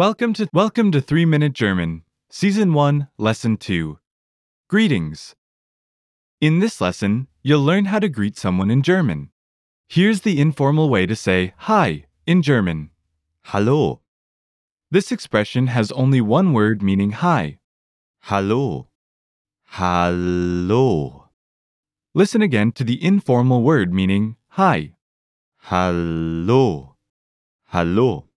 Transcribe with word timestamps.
Welcome 0.00 0.32
to 0.32 0.48
Welcome 0.54 0.92
to 0.92 1.02
3 1.02 1.26
Minute 1.26 1.52
German, 1.52 2.04
Season 2.30 2.72
1, 2.72 3.08
Lesson 3.18 3.58
2. 3.58 3.98
Greetings. 4.66 5.34
In 6.40 6.60
this 6.60 6.80
lesson, 6.80 7.28
you'll 7.42 7.60
learn 7.60 7.84
how 7.84 7.98
to 7.98 8.08
greet 8.08 8.38
someone 8.38 8.70
in 8.70 8.80
German. 8.80 9.28
Here's 9.90 10.22
the 10.22 10.40
informal 10.40 10.88
way 10.88 11.04
to 11.04 11.14
say 11.14 11.52
hi 11.68 12.06
in 12.26 12.40
German. 12.40 12.88
Hallo, 13.52 14.00
This 14.90 15.12
expression 15.12 15.66
has 15.66 15.92
only 15.92 16.22
one 16.22 16.54
word 16.54 16.80
meaning 16.80 17.10
hi. 17.10 17.58
hallo, 18.20 18.88
hallo, 19.76 21.28
Listen 22.14 22.40
again 22.40 22.72
to 22.72 22.84
the 22.84 23.04
informal 23.04 23.62
word 23.62 23.92
meaning 23.92 24.36
hi. 24.48 24.94
hallo, 25.68 26.96
hallo. 27.66 28.29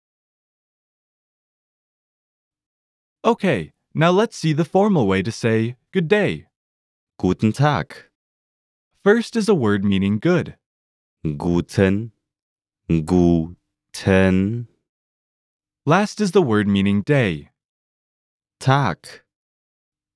Okay, 3.25 3.71
now 3.93 4.11
let's 4.11 4.35
see 4.35 4.51
the 4.51 4.65
formal 4.65 5.07
way 5.07 5.21
to 5.21 5.31
say 5.31 5.77
good 5.93 6.09
day. 6.09 6.47
Guten 7.17 7.53
Tag, 7.53 7.95
First 9.01 9.37
is 9.37 9.47
a 9.47 9.55
word 9.55 9.85
meaning 9.85 10.19
good. 10.19 10.57
guten, 11.37 12.11
guten 12.89 14.67
Last 15.85 16.19
is 16.19 16.31
the 16.31 16.41
word 16.41 16.67
meaning 16.67 17.01
day. 17.01 17.51
Tag, 18.59 19.07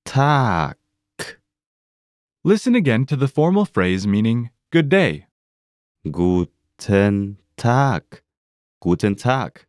Tag, 0.04 0.76
Listen 2.44 2.74
again 2.74 3.06
to 3.06 3.16
the 3.16 3.28
formal 3.28 3.64
phrase 3.64 4.06
meaning 4.06 4.50
good 4.70 4.90
day. 4.90 5.28
guten 6.10 7.38
Tag, 7.56 8.20
guten 8.80 9.14
Tag. 9.14 9.64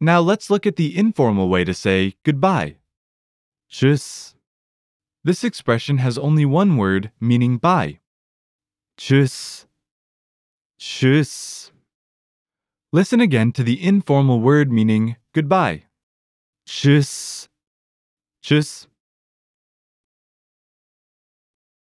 Now 0.00 0.20
let's 0.20 0.50
look 0.50 0.66
at 0.66 0.76
the 0.76 0.96
informal 0.96 1.48
way 1.48 1.64
to 1.64 1.72
say 1.74 2.14
goodbye. 2.24 2.76
Tschüss, 3.70 4.34
This 5.24 5.42
expression 5.44 5.98
has 5.98 6.18
only 6.18 6.44
one 6.44 6.76
word 6.76 7.10
meaning 7.20 7.56
bye. 7.58 8.00
tschüss, 8.98 9.66
tschüss, 10.78 11.70
Listen 12.92 13.20
again 13.20 13.50
to 13.52 13.64
the 13.64 13.82
informal 13.82 14.40
word 14.40 14.70
meaning 14.70 15.16
goodbye. 15.32 15.84
tschüss, 16.66 17.48
tschüss. 18.42 18.86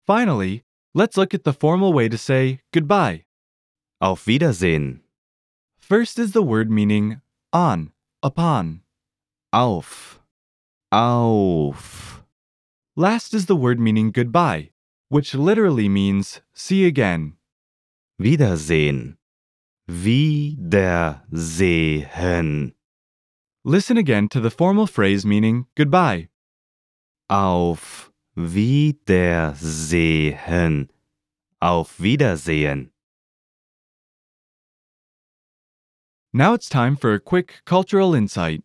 Finally, 0.06 0.64
let's 0.94 1.16
look 1.16 1.32
at 1.34 1.44
the 1.44 1.52
formal 1.52 1.92
way 1.92 2.08
to 2.08 2.18
say 2.18 2.60
goodbye. 2.72 3.24
Auf 4.00 4.26
Wiedersehen. 4.26 5.00
First 5.78 6.18
is 6.18 6.32
the 6.32 6.42
word 6.42 6.70
meaning 6.70 7.20
on, 7.52 7.92
upon. 8.22 8.82
Auf, 9.52 10.20
auf. 10.92 12.24
Last 12.96 13.32
is 13.32 13.46
the 13.46 13.56
word 13.56 13.80
meaning 13.80 14.10
goodbye, 14.10 14.70
which 15.08 15.34
literally 15.34 15.88
means 15.88 16.42
see 16.52 16.86
again. 16.86 17.34
Wiedersehen. 18.18 19.16
Wiedersehen. 19.86 21.14
Listen 23.64 23.96
again 23.96 24.28
to 24.28 24.40
the 24.40 24.50
formal 24.50 24.86
phrase 24.86 25.24
meaning 25.24 25.66
goodbye. 25.76 26.28
Auf 27.30 28.10
Wiedersehen. 28.36 29.56
Auf 31.60 31.98
Wiedersehen. 31.98 32.90
Now 36.38 36.54
it's 36.54 36.68
time 36.68 36.94
for 36.94 37.14
a 37.14 37.18
quick 37.18 37.62
cultural 37.64 38.14
insight. 38.14 38.62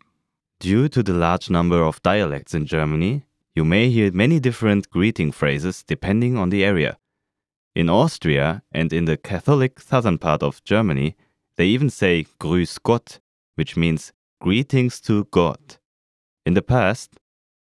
Due 0.59 0.87
to 0.89 1.01
the 1.01 1.15
large 1.15 1.49
number 1.49 1.81
of 1.81 2.03
dialects 2.03 2.53
in 2.53 2.67
Germany, 2.67 3.23
you 3.55 3.65
may 3.65 3.89
hear 3.89 4.11
many 4.11 4.39
different 4.39 4.91
greeting 4.91 5.31
phrases 5.31 5.81
depending 5.81 6.37
on 6.37 6.51
the 6.51 6.63
area. 6.63 6.99
In 7.73 7.89
Austria 7.89 8.61
and 8.71 8.93
in 8.93 9.05
the 9.05 9.17
Catholic 9.17 9.79
southern 9.79 10.19
part 10.19 10.43
of 10.43 10.63
Germany, 10.63 11.15
they 11.57 11.65
even 11.65 11.89
say 11.89 12.27
Grüß 12.39 12.77
Gott, 12.83 13.19
which 13.55 13.75
means 13.75 14.13
greetings 14.39 15.01
to 15.01 15.25
God. 15.31 15.77
In 16.45 16.53
the 16.53 16.61
past, 16.61 17.15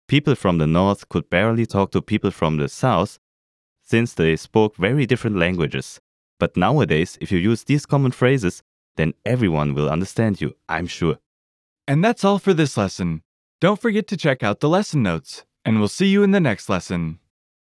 people 0.09 0.35
from 0.35 0.59
the 0.59 0.67
north 0.67 1.09
could 1.09 1.31
barely 1.31 1.65
talk 1.65 1.91
to 1.93 2.03
people 2.03 2.31
from 2.31 2.59
the 2.59 2.69
south 2.69 3.19
since 3.81 4.13
they 4.13 4.37
spoke 4.37 4.77
very 4.77 5.07
different 5.07 5.37
languages. 5.37 6.03
But 6.39 6.55
nowadays, 6.55 7.17
if 7.23 7.33
you 7.33 7.39
use 7.39 7.65
these 7.65 7.87
common 7.87 8.13
phrases, 8.13 8.63
then 8.97 9.15
everyone 9.25 9.75
will 9.75 9.89
understand 9.89 10.41
you, 10.41 10.57
I'm 10.69 10.87
sure. 10.87 11.19
And 11.87 12.05
that's 12.05 12.25
all 12.25 12.39
for 12.39 12.55
this 12.55 12.77
lesson. 12.77 13.23
Don't 13.61 13.81
forget 13.81 14.07
to 14.09 14.17
check 14.17 14.43
out 14.43 14.61
the 14.61 14.69
lesson 14.69 15.03
notes, 15.03 15.45
and 15.65 15.79
we'll 15.79 15.89
see 15.89 16.07
you 16.07 16.23
in 16.23 16.33
the 16.33 16.41
next 16.41 16.69
lesson. 16.69 17.19